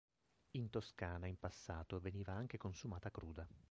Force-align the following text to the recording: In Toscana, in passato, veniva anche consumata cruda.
In 0.53 0.71
Toscana, 0.71 1.27
in 1.27 1.37
passato, 1.37 1.99
veniva 1.99 2.33
anche 2.33 2.57
consumata 2.57 3.11
cruda. 3.11 3.47